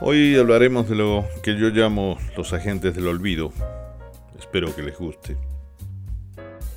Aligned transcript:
Hoy 0.00 0.34
hablaremos 0.34 0.88
de 0.88 0.96
lo 0.96 1.24
que 1.44 1.56
yo 1.56 1.68
llamo 1.68 2.18
los 2.36 2.52
agentes 2.52 2.96
del 2.96 3.06
olvido. 3.06 3.52
Espero 4.36 4.74
que 4.74 4.82
les 4.82 4.98
guste. 4.98 5.36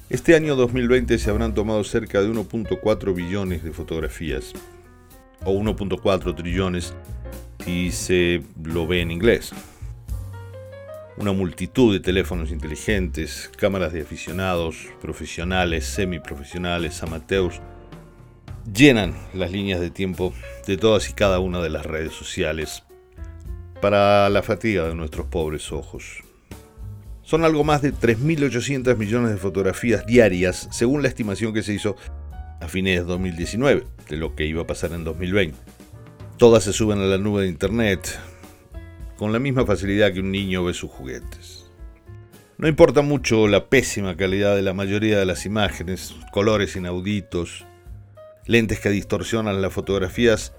Este 0.07 0.35
año 0.35 0.55
2020 0.55 1.17
se 1.17 1.31
habrán 1.31 1.55
tomado 1.55 1.83
cerca 1.83 2.21
de 2.21 2.29
1.4 2.29 3.15
billones 3.15 3.63
de 3.63 3.71
fotografías, 3.71 4.53
o 5.43 5.51
1.4 5.51 6.35
trillones 6.35 6.93
si 7.65 7.91
se 7.91 8.43
lo 8.63 8.85
ve 8.85 9.01
en 9.01 9.09
inglés. 9.09 9.51
Una 11.17 11.31
multitud 11.31 11.91
de 11.91 11.99
teléfonos 11.99 12.51
inteligentes, 12.51 13.49
cámaras 13.57 13.93
de 13.93 14.01
aficionados, 14.01 14.89
profesionales, 15.01 15.85
semiprofesionales, 15.85 17.01
amateurs, 17.01 17.61
llenan 18.71 19.15
las 19.33 19.51
líneas 19.51 19.79
de 19.79 19.89
tiempo 19.89 20.33
de 20.67 20.77
todas 20.77 21.09
y 21.09 21.13
cada 21.13 21.39
una 21.39 21.61
de 21.61 21.71
las 21.71 21.83
redes 21.83 22.13
sociales 22.13 22.83
para 23.81 24.29
la 24.29 24.43
fatiga 24.43 24.87
de 24.87 24.95
nuestros 24.95 25.27
pobres 25.27 25.71
ojos. 25.71 26.23
Son 27.21 27.43
algo 27.43 27.63
más 27.63 27.81
de 27.81 27.93
3.800 27.93 28.95
millones 28.97 29.31
de 29.31 29.37
fotografías 29.37 30.05
diarias, 30.05 30.69
según 30.71 31.01
la 31.01 31.09
estimación 31.09 31.53
que 31.53 31.63
se 31.63 31.73
hizo 31.73 31.95
a 32.61 32.67
fines 32.67 32.99
de 32.99 33.05
2019, 33.05 33.83
de 34.09 34.17
lo 34.17 34.35
que 34.35 34.45
iba 34.45 34.61
a 34.61 34.67
pasar 34.67 34.93
en 34.93 35.03
2020. 35.03 35.57
Todas 36.37 36.63
se 36.63 36.73
suben 36.73 36.99
a 36.99 37.05
la 37.05 37.17
nube 37.17 37.43
de 37.43 37.49
Internet, 37.49 38.19
con 39.17 39.33
la 39.33 39.39
misma 39.39 39.65
facilidad 39.65 40.13
que 40.13 40.21
un 40.21 40.31
niño 40.31 40.63
ve 40.63 40.73
sus 40.73 40.89
juguetes. 40.89 41.65
No 42.57 42.67
importa 42.67 43.01
mucho 43.01 43.47
la 43.47 43.69
pésima 43.69 44.17
calidad 44.17 44.55
de 44.55 44.61
la 44.61 44.73
mayoría 44.73 45.19
de 45.19 45.25
las 45.25 45.45
imágenes, 45.45 46.15
colores 46.31 46.75
inauditos, 46.75 47.65
lentes 48.45 48.79
que 48.79 48.89
distorsionan 48.89 49.61
las 49.61 49.73
fotografías, 49.73 50.53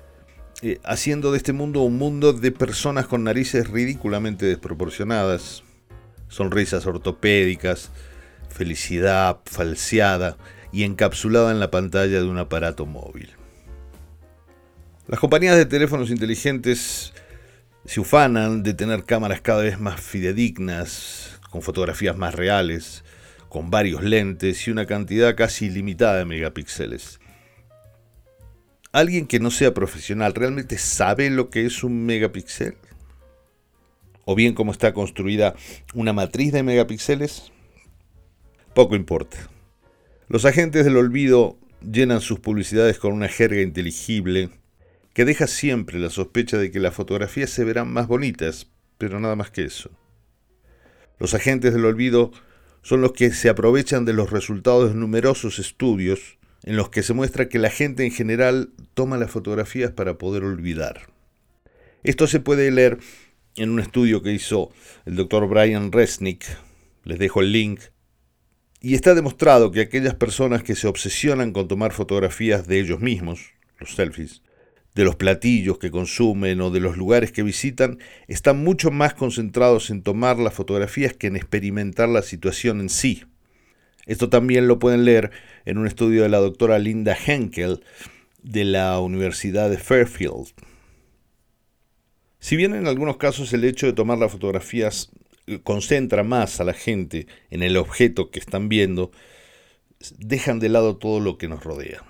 eh, 0.62 0.80
haciendo 0.84 1.30
de 1.30 1.38
este 1.38 1.52
mundo 1.52 1.82
un 1.82 1.98
mundo 1.98 2.32
de 2.32 2.50
personas 2.50 3.06
con 3.06 3.22
narices 3.22 3.68
ridículamente 3.68 4.44
desproporcionadas, 4.46 5.62
sonrisas 6.28 6.84
ortopédicas, 6.86 7.90
felicidad 8.48 9.38
falseada 9.44 10.36
y 10.72 10.82
encapsulada 10.82 11.52
en 11.52 11.60
la 11.60 11.70
pantalla 11.70 12.20
de 12.20 12.28
un 12.28 12.38
aparato 12.38 12.86
móvil. 12.86 13.30
Las 15.06 15.20
compañías 15.20 15.56
de 15.56 15.64
teléfonos 15.64 16.10
inteligentes 16.10 17.12
se 17.84 18.00
ufanan 18.00 18.62
de 18.62 18.74
tener 18.74 19.04
cámaras 19.04 19.40
cada 19.40 19.62
vez 19.62 19.78
más 19.78 20.00
fidedignas, 20.00 21.40
con 21.50 21.62
fotografías 21.62 22.16
más 22.16 22.34
reales, 22.34 23.04
con 23.48 23.70
varios 23.70 24.02
lentes 24.02 24.66
y 24.66 24.70
una 24.70 24.86
cantidad 24.86 25.34
casi 25.36 25.66
ilimitada 25.66 26.18
de 26.18 26.24
megapíxeles. 26.24 27.20
¿Alguien 28.92 29.26
que 29.26 29.40
no 29.40 29.50
sea 29.50 29.74
profesional 29.74 30.34
realmente 30.34 30.78
sabe 30.78 31.30
lo 31.30 31.50
que 31.50 31.66
es 31.66 31.84
un 31.84 32.06
megapíxel? 32.06 32.76
o 34.30 34.34
bien 34.34 34.52
cómo 34.52 34.72
está 34.72 34.92
construida 34.92 35.54
una 35.94 36.12
matriz 36.12 36.52
de 36.52 36.62
megapíxeles? 36.62 37.50
Poco 38.74 38.94
importa. 38.94 39.38
Los 40.28 40.44
agentes 40.44 40.84
del 40.84 40.98
olvido 40.98 41.56
llenan 41.80 42.20
sus 42.20 42.38
publicidades 42.38 42.98
con 42.98 43.14
una 43.14 43.28
jerga 43.28 43.62
inteligible 43.62 44.50
que 45.14 45.24
deja 45.24 45.46
siempre 45.46 45.98
la 45.98 46.10
sospecha 46.10 46.58
de 46.58 46.70
que 46.70 46.78
las 46.78 46.92
fotografías 46.92 47.48
se 47.48 47.64
verán 47.64 47.90
más 47.90 48.06
bonitas, 48.06 48.70
pero 48.98 49.18
nada 49.18 49.34
más 49.34 49.50
que 49.50 49.64
eso. 49.64 49.90
Los 51.18 51.32
agentes 51.32 51.72
del 51.72 51.86
olvido 51.86 52.30
son 52.82 53.00
los 53.00 53.12
que 53.12 53.30
se 53.32 53.48
aprovechan 53.48 54.04
de 54.04 54.12
los 54.12 54.30
resultados 54.30 54.90
de 54.90 55.00
numerosos 55.00 55.58
estudios 55.58 56.37
en 56.68 56.76
los 56.76 56.90
que 56.90 57.02
se 57.02 57.14
muestra 57.14 57.48
que 57.48 57.58
la 57.58 57.70
gente 57.70 58.04
en 58.04 58.10
general 58.10 58.74
toma 58.92 59.16
las 59.16 59.30
fotografías 59.30 59.90
para 59.90 60.18
poder 60.18 60.44
olvidar. 60.44 61.08
Esto 62.02 62.26
se 62.26 62.40
puede 62.40 62.70
leer 62.70 62.98
en 63.56 63.70
un 63.70 63.80
estudio 63.80 64.22
que 64.22 64.32
hizo 64.32 64.70
el 65.06 65.16
doctor 65.16 65.48
Brian 65.48 65.92
Resnick, 65.92 66.44
les 67.04 67.18
dejo 67.18 67.40
el 67.40 67.52
link, 67.52 67.80
y 68.82 68.94
está 68.94 69.14
demostrado 69.14 69.72
que 69.72 69.80
aquellas 69.80 70.14
personas 70.14 70.62
que 70.62 70.74
se 70.74 70.86
obsesionan 70.86 71.52
con 71.52 71.68
tomar 71.68 71.92
fotografías 71.92 72.66
de 72.66 72.80
ellos 72.80 73.00
mismos, 73.00 73.54
los 73.78 73.94
selfies, 73.94 74.42
de 74.94 75.04
los 75.04 75.16
platillos 75.16 75.78
que 75.78 75.90
consumen 75.90 76.60
o 76.60 76.70
de 76.70 76.80
los 76.80 76.98
lugares 76.98 77.32
que 77.32 77.42
visitan, 77.42 77.98
están 78.26 78.62
mucho 78.62 78.90
más 78.90 79.14
concentrados 79.14 79.88
en 79.88 80.02
tomar 80.02 80.38
las 80.38 80.52
fotografías 80.52 81.14
que 81.14 81.28
en 81.28 81.36
experimentar 81.36 82.10
la 82.10 82.20
situación 82.20 82.82
en 82.82 82.90
sí. 82.90 83.24
Esto 84.08 84.30
también 84.30 84.66
lo 84.66 84.78
pueden 84.78 85.04
leer 85.04 85.30
en 85.66 85.76
un 85.76 85.86
estudio 85.86 86.22
de 86.22 86.30
la 86.30 86.38
doctora 86.38 86.78
Linda 86.78 87.14
Henkel 87.14 87.84
de 88.42 88.64
la 88.64 88.98
Universidad 89.00 89.68
de 89.68 89.76
Fairfield. 89.76 90.48
Si 92.40 92.56
bien 92.56 92.74
en 92.74 92.86
algunos 92.86 93.18
casos 93.18 93.52
el 93.52 93.64
hecho 93.64 93.86
de 93.86 93.92
tomar 93.92 94.16
las 94.16 94.32
fotografías 94.32 95.10
eh, 95.46 95.60
concentra 95.62 96.24
más 96.24 96.58
a 96.58 96.64
la 96.64 96.72
gente 96.72 97.26
en 97.50 97.62
el 97.62 97.76
objeto 97.76 98.30
que 98.30 98.38
están 98.38 98.70
viendo, 98.70 99.10
dejan 100.16 100.58
de 100.58 100.70
lado 100.70 100.96
todo 100.96 101.20
lo 101.20 101.36
que 101.36 101.48
nos 101.48 101.62
rodea. 101.62 102.02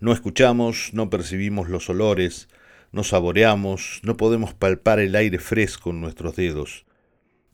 No 0.00 0.10
escuchamos, 0.10 0.90
no 0.94 1.10
percibimos 1.10 1.68
los 1.68 1.90
olores, 1.90 2.48
no 2.92 3.04
saboreamos, 3.04 4.00
no 4.04 4.16
podemos 4.16 4.54
palpar 4.54 5.00
el 5.00 5.16
aire 5.16 5.38
fresco 5.38 5.90
en 5.90 6.00
nuestros 6.00 6.34
dedos. 6.34 6.86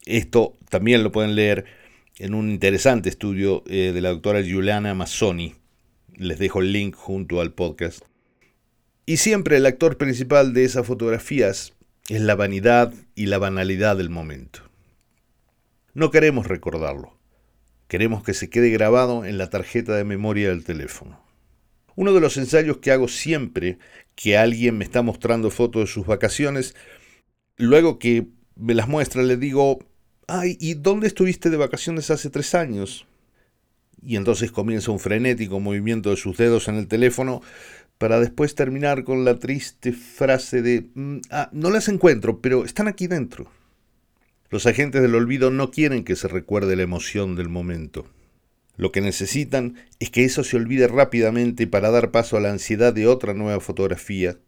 Esto 0.07 0.57
también 0.69 1.03
lo 1.03 1.11
pueden 1.11 1.35
leer 1.35 1.80
en 2.21 2.35
un 2.35 2.51
interesante 2.51 3.09
estudio 3.09 3.65
eh, 3.67 3.93
de 3.95 4.01
la 4.03 4.11
doctora 4.11 4.43
Giuliana 4.43 4.93
Mazzoni. 4.93 5.55
Les 6.15 6.39
dejo 6.39 6.61
el 6.61 6.71
link 6.71 6.95
junto 6.95 7.41
al 7.41 7.55
podcast. 7.55 8.03
Y 9.07 9.17
siempre 9.17 9.57
el 9.57 9.65
actor 9.65 9.97
principal 9.97 10.53
de 10.53 10.65
esas 10.65 10.87
fotografías 10.87 11.73
es 12.11 12.21
la 12.21 12.35
vanidad 12.35 12.93
y 13.15 13.27
la 13.27 13.39
banalidad 13.39 13.97
del 13.97 14.11
momento. 14.11 14.61
No 15.95 16.11
queremos 16.11 16.47
recordarlo, 16.47 17.17
queremos 17.89 18.23
que 18.23 18.35
se 18.35 18.51
quede 18.51 18.69
grabado 18.69 19.25
en 19.25 19.39
la 19.39 19.49
tarjeta 19.49 19.97
de 19.97 20.05
memoria 20.05 20.51
del 20.51 20.63
teléfono. 20.63 21.25
Uno 21.97 22.13
de 22.13 22.21
los 22.21 22.37
ensayos 22.37 22.77
que 22.79 22.91
hago 22.91 23.09
siempre 23.09 23.79
que 24.15 24.37
alguien 24.37 24.77
me 24.77 24.85
está 24.85 25.01
mostrando 25.01 25.51
fotos 25.51 25.83
de 25.83 25.87
sus 25.87 26.07
vacaciones, 26.07 26.77
luego 27.57 27.99
que 27.99 28.27
me 28.57 28.75
las 28.75 28.89
muestra 28.89 29.23
le 29.23 29.39
digo, 29.39 29.79
ay, 30.31 30.57
¿y 30.61 30.75
dónde 30.75 31.09
estuviste 31.09 31.51
de 31.51 31.57
vacaciones 31.57 32.11
hace 32.11 32.31
tres 32.31 32.55
años? 32.55 33.07
Y 34.03 34.17
entonces 34.17 34.53
comienza 34.53 34.93
un 34.93 35.01
frenético 35.01 35.61
movimiento 35.61 36.11
de 36.11 36.17
sus 36.17 36.37
dedos 36.37 36.69
en 36.69 36.77
el 36.77 36.87
teléfono 36.87 37.43
para 37.99 38.21
después 38.21 38.55
terminar 38.55 39.05
con 39.05 39.25
la 39.25 39.39
triste 39.39 39.93
frase 39.93 40.63
de, 40.63 40.89
mm, 40.95 41.19
ah, 41.31 41.51
no 41.53 41.71
las 41.71 41.89
encuentro, 41.89 42.41
pero 42.41 42.65
están 42.65 42.89
aquí 42.89 43.09
dentro. 43.09 43.51
Los 44.49 44.67
agentes 44.67 45.03
del 45.03 45.15
olvido 45.15 45.51
no 45.51 45.71
quieren 45.71 46.05
que 46.05 46.17
se 46.17 46.29
recuerde 46.29 46.77
la 46.77 46.83
emoción 46.83 47.37
del 47.37 47.49
momento. 47.49 48.07
Lo 48.77 48.93
que 48.93 49.01
necesitan 49.01 49.75
es 49.99 50.11
que 50.11 50.25
eso 50.25 50.45
se 50.45 50.57
olvide 50.57 50.89
rápidamente 50.89 51.67
para 51.67 51.91
dar 51.91 52.11
paso 52.11 52.37
a 52.37 52.41
la 52.41 52.51
ansiedad 52.51 52.95
de 52.95 53.07
otra 53.07 53.35
nueva 53.35 53.61
fotografía, 53.61 54.39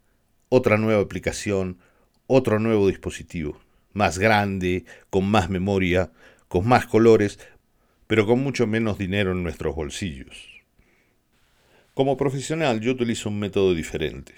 otra 0.49 0.79
nueva 0.79 1.03
aplicación, 1.03 1.79
otro 2.27 2.59
nuevo 2.59 2.89
dispositivo, 2.89 3.61
más 3.93 4.19
grande, 4.19 4.85
con 5.11 5.29
más 5.29 5.51
memoria, 5.51 6.13
con 6.49 6.67
más 6.67 6.87
colores, 6.87 7.39
pero 8.07 8.27
con 8.27 8.41
mucho 8.41 8.67
menos 8.67 8.99
dinero 8.99 9.33
en 9.33 9.43
nuestros 9.43 9.75
bolsillos. 9.75 10.63
Como 11.95 12.17
profesional 12.17 12.81
yo 12.81 12.93
utilizo 12.93 13.29
un 13.29 13.39
método 13.39 13.75
diferente. 13.75 14.35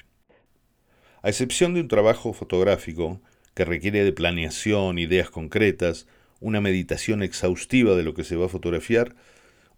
A 1.23 1.29
excepción 1.29 1.75
de 1.75 1.81
un 1.81 1.89
trabajo 1.89 2.33
fotográfico 2.33 3.21
que 3.55 3.65
requiere 3.65 4.05
de 4.05 4.13
planeación, 4.13 4.99
ideas 4.99 5.31
concretas, 5.31 6.07
una 6.41 6.61
meditación 6.61 7.23
exhaustiva 7.23 7.95
de 7.95 8.03
lo 8.03 8.15
que 8.15 8.25
se 8.25 8.37
va 8.37 8.47
a 8.47 8.49
fotografiar, 8.49 9.15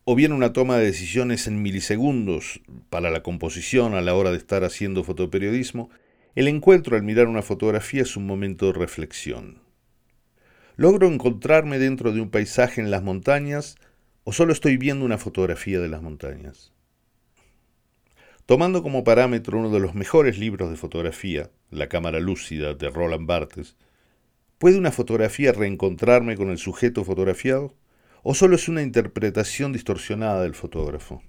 o 0.04 0.14
bien 0.14 0.32
una 0.32 0.52
toma 0.52 0.78
de 0.78 0.86
decisiones 0.86 1.46
en 1.46 1.62
milisegundos 1.62 2.60
para 2.90 3.10
la 3.10 3.22
composición 3.22 3.94
a 3.94 4.00
la 4.00 4.14
hora 4.14 4.30
de 4.30 4.38
estar 4.38 4.64
haciendo 4.64 5.04
fotoperiodismo, 5.04 5.90
el 6.34 6.48
encuentro 6.48 6.96
al 6.96 7.02
mirar 7.02 7.26
una 7.28 7.42
fotografía 7.42 8.02
es 8.02 8.16
un 8.16 8.26
momento 8.26 8.66
de 8.66 8.72
reflexión. 8.72 9.65
¿Logro 10.78 11.08
encontrarme 11.08 11.78
dentro 11.78 12.12
de 12.12 12.20
un 12.20 12.30
paisaje 12.30 12.82
en 12.82 12.90
las 12.90 13.02
montañas 13.02 13.76
o 14.24 14.32
solo 14.32 14.52
estoy 14.52 14.76
viendo 14.76 15.06
una 15.06 15.16
fotografía 15.16 15.80
de 15.80 15.88
las 15.88 16.02
montañas? 16.02 16.74
Tomando 18.44 18.82
como 18.82 19.02
parámetro 19.02 19.58
uno 19.58 19.70
de 19.70 19.80
los 19.80 19.94
mejores 19.94 20.38
libros 20.38 20.68
de 20.68 20.76
fotografía, 20.76 21.50
La 21.70 21.88
cámara 21.88 22.20
lúcida 22.20 22.74
de 22.74 22.90
Roland 22.90 23.26
Barthes, 23.26 23.76
¿Puede 24.58 24.78
una 24.78 24.92
fotografía 24.92 25.52
reencontrarme 25.52 26.36
con 26.36 26.50
el 26.50 26.58
sujeto 26.58 27.04
fotografiado? 27.04 27.74
¿O 28.22 28.34
solo 28.34 28.56
es 28.56 28.68
una 28.68 28.82
interpretación 28.82 29.72
distorsionada 29.72 30.42
del 30.42 30.54
fotógrafo? 30.54 31.22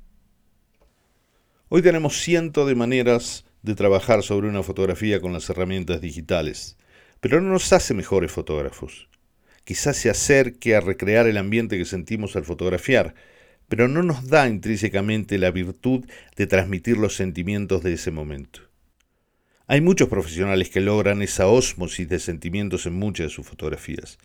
Hoy 1.70 1.82
tenemos 1.82 2.22
cientos 2.22 2.68
de 2.68 2.76
maneras 2.76 3.46
de 3.62 3.76
trabajar 3.76 4.24
sobre 4.24 4.50
una 4.50 4.64
fotografía 4.64 5.22
con 5.22 5.32
las 5.32 5.50
herramientas 5.50 6.02
digitales, 6.02 6.78
pero 7.22 7.40
no 7.42 7.50
nos 7.50 7.72
hace 7.72 7.94
mejores 7.94 8.32
fotógrafos. 8.32 9.10
Quizás 9.68 9.98
se 9.98 10.10
acerque 10.10 10.78
a 10.78 10.80
recrear 10.80 11.28
el 11.28 11.36
ambiente 11.36 11.78
que 11.78 11.84
sentimos 11.84 12.38
al 12.38 12.46
fotografiar, 12.46 13.16
pero 13.68 13.90
no 13.90 14.02
nos 14.02 14.30
da 14.30 14.48
intrínsecamente 14.48 15.38
la 15.38 15.52
virtud 15.52 16.06
de 16.38 16.48
transmitir 16.48 16.96
los 16.96 17.18
sentimientos 17.18 17.84
de 17.84 17.92
ese 17.92 18.10
momento. 18.10 18.62
Hay 19.68 19.82
muchos 19.82 20.08
profesionales 20.08 20.70
que 20.70 20.80
logran 20.80 21.22
esa 21.22 21.48
ósmosis 21.48 22.08
de 22.08 22.20
sentimientos 22.20 22.86
en 22.86 22.94
muchas 22.94 23.26
de 23.26 23.30
sus 23.30 23.46
fotografías. 23.46 24.20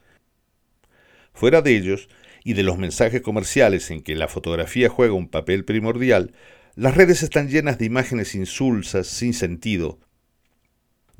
Fuera 1.35 1.61
de 1.61 1.77
ellos, 1.77 2.09
y 2.44 2.53
de 2.53 2.62
los 2.62 2.79
mensajes 2.79 3.21
comerciales 3.21 3.91
en 3.91 4.05
que 4.05 4.15
la 4.15 4.29
fotografía 4.29 4.89
juega 4.89 5.15
un 5.15 5.29
papel 5.29 5.65
primordial, 5.65 6.35
las 6.77 6.97
redes 6.97 7.25
están 7.25 7.49
llenas 7.49 7.79
de 7.79 7.87
imágenes 7.87 8.37
insulsas, 8.37 9.09
sin 9.09 9.35
sentido, 9.35 9.99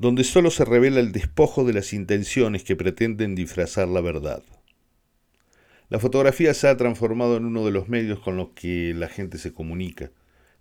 donde 0.03 0.25
solo 0.25 0.51
se 0.51 0.65
revela 0.65 0.99
el 0.99 1.13
despojo 1.13 1.63
de 1.63 1.71
las 1.71 1.93
intenciones 1.93 2.65
que 2.65 2.75
pretenden 2.75 3.35
disfrazar 3.35 3.87
la 3.87 4.01
verdad. 4.01 4.43
La 5.87 5.97
fotografía 5.97 6.53
se 6.53 6.67
ha 6.67 6.75
transformado 6.75 7.37
en 7.37 7.45
uno 7.45 7.65
de 7.65 7.71
los 7.71 7.87
medios 7.87 8.19
con 8.19 8.35
los 8.35 8.49
que 8.49 8.93
la 8.93 9.07
gente 9.07 9.37
se 9.37 9.53
comunica, 9.53 10.11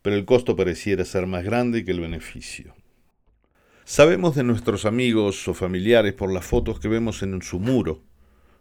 pero 0.01 0.15
el 0.15 0.27
costo 0.27 0.55
pareciera 0.55 1.05
ser 1.05 1.27
más 1.27 1.43
grande 1.43 1.85
que 1.85 1.91
el 1.91 1.99
beneficio. 1.99 2.77
Sabemos 3.85 4.37
de 4.37 4.45
nuestros 4.45 4.85
amigos 4.85 5.49
o 5.49 5.55
familiares 5.55 6.13
por 6.13 6.33
las 6.33 6.47
fotos 6.47 6.79
que 6.79 6.87
vemos 6.87 7.25
en 7.25 7.43
su 7.43 7.59
muro. 7.59 8.01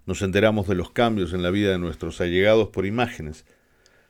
Nos 0.08 0.24
enteramos 0.24 0.68
de 0.68 0.74
los 0.74 0.90
cambios 0.90 1.34
en 1.34 1.44
la 1.44 1.52
vida 1.52 1.70
de 1.70 1.78
nuestros 1.78 2.22
allegados 2.22 2.70
por 2.70 2.88
imágenes, 2.88 3.46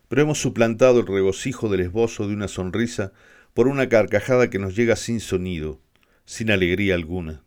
pero 0.07 0.21
hemos 0.21 0.39
suplantado 0.39 1.01
el 1.01 1.07
regocijo 1.07 1.67
del 1.67 1.81
esbozo 1.81 2.29
de 2.29 2.33
una 2.33 2.47
sonrisa 2.47 3.11
por 3.53 3.67
una 3.67 3.89
carcajada 3.89 4.49
que 4.49 4.57
nos 4.57 4.73
llega 4.73 4.95
sin 4.95 5.19
sonido, 5.19 5.81
sin 6.25 6.51
alegría 6.51 6.95
alguna. 6.95 7.43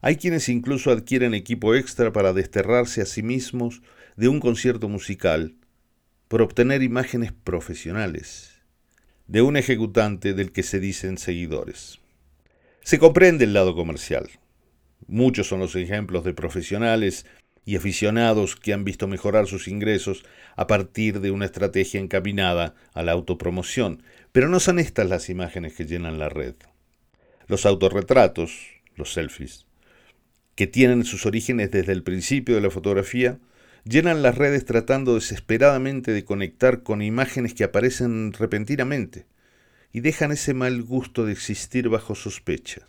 Hay 0.00 0.16
quienes 0.16 0.48
incluso 0.48 0.90
adquieren 0.90 1.34
equipo 1.34 1.74
extra 1.74 2.12
para 2.12 2.32
desterrarse 2.32 3.02
a 3.02 3.06
sí 3.06 3.22
mismos 3.22 3.82
de 4.16 4.28
un 4.28 4.40
concierto 4.40 4.88
musical 4.88 5.56
por 6.28 6.42
obtener 6.42 6.82
imágenes 6.82 7.32
profesionales 7.32 8.56
de 9.26 9.42
un 9.42 9.56
ejecutante 9.56 10.34
del 10.34 10.52
que 10.52 10.62
se 10.62 10.80
dicen 10.80 11.18
seguidores. 11.18 11.98
Se 12.82 12.98
comprende 12.98 13.44
el 13.44 13.52
lado 13.52 13.74
comercial. 13.74 14.28
Muchos 15.08 15.48
son 15.48 15.60
los 15.60 15.74
ejemplos 15.74 16.24
de 16.24 16.34
profesionales 16.34 17.26
y 17.64 17.76
aficionados 17.76 18.54
que 18.54 18.72
han 18.72 18.84
visto 18.84 19.08
mejorar 19.08 19.48
sus 19.48 19.66
ingresos 19.66 20.24
a 20.54 20.68
partir 20.68 21.20
de 21.20 21.32
una 21.32 21.46
estrategia 21.46 22.00
encaminada 22.00 22.76
a 22.94 23.02
la 23.02 23.12
autopromoción, 23.12 24.04
pero 24.30 24.48
no 24.48 24.60
son 24.60 24.78
estas 24.78 25.08
las 25.08 25.28
imágenes 25.28 25.74
que 25.74 25.84
llenan 25.84 26.20
la 26.20 26.28
red. 26.28 26.54
Los 27.48 27.64
autorretratos, 27.64 28.80
los 28.96 29.12
selfies, 29.12 29.66
que 30.56 30.66
tienen 30.66 31.04
sus 31.04 31.26
orígenes 31.26 31.70
desde 31.70 31.92
el 31.92 32.02
principio 32.02 32.56
de 32.56 32.60
la 32.60 32.70
fotografía, 32.70 33.38
llenan 33.84 34.22
las 34.22 34.36
redes 34.36 34.64
tratando 34.64 35.14
desesperadamente 35.14 36.10
de 36.10 36.24
conectar 36.24 36.82
con 36.82 37.02
imágenes 37.02 37.54
que 37.54 37.62
aparecen 37.62 38.32
repentinamente, 38.32 39.26
y 39.92 40.00
dejan 40.00 40.32
ese 40.32 40.54
mal 40.54 40.82
gusto 40.82 41.24
de 41.24 41.32
existir 41.32 41.88
bajo 41.88 42.16
sospecha. 42.16 42.88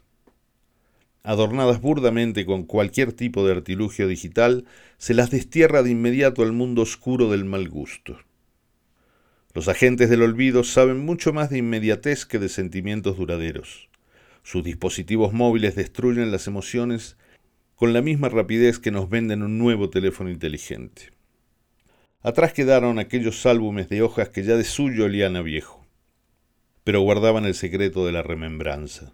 Adornadas 1.21 1.79
burdamente 1.79 2.45
con 2.45 2.63
cualquier 2.63 3.13
tipo 3.13 3.45
de 3.45 3.51
artilugio 3.51 4.07
digital, 4.07 4.65
se 4.97 5.13
las 5.13 5.29
destierra 5.29 5.83
de 5.83 5.91
inmediato 5.91 6.41
al 6.41 6.53
mundo 6.53 6.81
oscuro 6.81 7.29
del 7.29 7.45
mal 7.45 7.69
gusto. 7.69 8.17
Los 9.53 9.67
agentes 9.67 10.09
del 10.09 10.23
olvido 10.23 10.63
saben 10.63 10.97
mucho 11.05 11.31
más 11.31 11.51
de 11.51 11.59
inmediatez 11.59 12.25
que 12.25 12.39
de 12.39 12.49
sentimientos 12.49 13.17
duraderos. 13.17 13.87
Sus 14.47 14.63
dispositivos 14.63 15.33
móviles 15.33 15.75
destruyen 15.75 16.31
las 16.31 16.47
emociones 16.47 17.17
con 17.75 17.91
la 17.91 18.01
misma 18.01 18.29
rapidez 18.29 18.79
que 18.79 18.91
nos 18.91 19.09
venden 19.09 19.43
un 19.43 19.57
nuevo 19.57 19.89
teléfono 19.89 20.29
inteligente. 20.29 21.11
Atrás 22.21 22.53
quedaron 22.53 22.99
aquellos 22.99 23.45
álbumes 23.45 23.89
de 23.89 24.01
hojas 24.01 24.29
que 24.29 24.43
ya 24.43 24.55
de 24.55 24.63
suyo 24.63 25.05
olían 25.05 25.35
a 25.35 25.41
viejo 25.41 25.87
pero 26.87 27.01
guardaban 27.01 27.43
el 27.43 27.53
secreto 27.53 28.05
de 28.05 28.13
la 28.13 28.23
remembranza. 28.23 29.13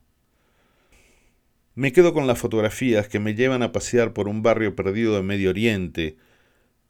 Me 1.74 1.92
quedo 1.92 2.14
con 2.14 2.28
las 2.28 2.38
fotografías 2.38 3.08
que 3.08 3.18
me 3.18 3.34
llevan 3.34 3.64
a 3.64 3.72
pasear 3.72 4.14
por 4.14 4.28
un 4.28 4.44
barrio 4.44 4.76
perdido 4.76 5.16
de 5.16 5.24
Medio 5.24 5.50
Oriente. 5.50 6.16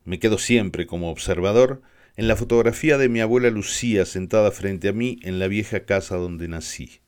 Me 0.04 0.19
quedo 0.19 0.38
siempre 0.38 0.86
como 0.86 1.10
observador 1.10 1.81
en 2.18 2.28
la 2.28 2.36
fotografía 2.36 2.98
de 2.98 3.07
mi 3.07 3.22
abuela 3.22 3.50
Lucía 3.50 4.06
sentada 4.06 4.51
frente 4.51 4.90
a 4.90 4.92
mí 4.92 5.19
en 5.24 5.40
la 5.40 5.48
vieja 5.48 5.86
casa 5.86 6.18
donde 6.18 6.50
nací. 6.50 7.00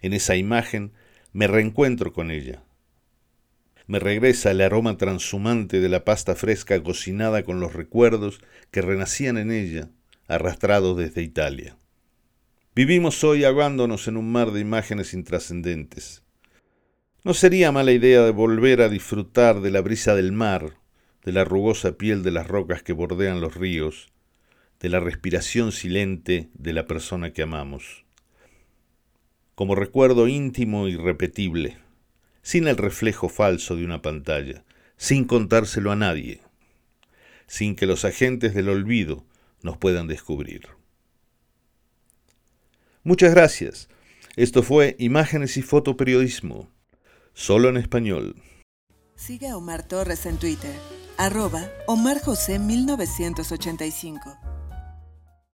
En 0.00 0.12
esa 0.12 0.36
imagen 0.36 0.92
me 1.32 1.46
reencuentro 1.46 2.12
con 2.12 2.30
ella. 2.30 2.62
Me 3.86 3.98
regresa 3.98 4.50
el 4.50 4.60
aroma 4.60 4.96
transhumante 4.96 5.80
de 5.80 5.88
la 5.88 6.04
pasta 6.04 6.34
fresca 6.34 6.82
cocinada 6.82 7.42
con 7.42 7.58
los 7.58 7.72
recuerdos 7.72 8.40
que 8.70 8.82
renacían 8.82 9.38
en 9.38 9.50
ella, 9.50 9.88
arrastrados 10.26 10.96
desde 10.96 11.22
Italia. 11.22 11.78
Vivimos 12.74 13.24
hoy 13.24 13.44
ahogándonos 13.44 14.06
en 14.06 14.16
un 14.16 14.30
mar 14.30 14.52
de 14.52 14.60
imágenes 14.60 15.14
intrascendentes. 15.14 16.22
No 17.24 17.34
sería 17.34 17.72
mala 17.72 17.92
idea 17.92 18.22
de 18.22 18.30
volver 18.30 18.82
a 18.82 18.88
disfrutar 18.88 19.60
de 19.60 19.70
la 19.70 19.80
brisa 19.80 20.14
del 20.14 20.32
mar, 20.32 20.74
de 21.24 21.32
la 21.32 21.44
rugosa 21.44 21.92
piel 21.92 22.22
de 22.22 22.30
las 22.30 22.46
rocas 22.46 22.82
que 22.82 22.92
bordean 22.92 23.40
los 23.40 23.56
ríos, 23.56 24.12
de 24.80 24.90
la 24.90 25.00
respiración 25.00 25.72
silente 25.72 26.50
de 26.54 26.72
la 26.72 26.86
persona 26.86 27.32
que 27.32 27.42
amamos. 27.42 28.04
Como 29.58 29.74
recuerdo 29.74 30.28
íntimo 30.28 30.86
y 30.86 30.94
repetible, 30.94 31.78
sin 32.42 32.68
el 32.68 32.76
reflejo 32.76 33.28
falso 33.28 33.74
de 33.74 33.84
una 33.84 34.02
pantalla, 34.02 34.62
sin 34.96 35.24
contárselo 35.24 35.90
a 35.90 35.96
nadie, 35.96 36.42
sin 37.48 37.74
que 37.74 37.86
los 37.86 38.04
agentes 38.04 38.54
del 38.54 38.68
olvido 38.68 39.24
nos 39.62 39.76
puedan 39.76 40.06
descubrir. 40.06 40.68
Muchas 43.02 43.34
gracias. 43.34 43.88
Esto 44.36 44.62
fue 44.62 44.94
Imágenes 45.00 45.56
y 45.56 45.62
Fotoperiodismo, 45.62 46.70
solo 47.34 47.68
en 47.68 47.78
español. 47.78 48.40
Sigue 49.16 49.48
a 49.48 49.56
Omar 49.56 49.88
Torres 49.88 50.24
en 50.26 50.38
Twitter, 50.38 50.76
arroba 51.16 51.68
Omar 51.88 52.20
José 52.20 52.60
1985. 52.60 54.47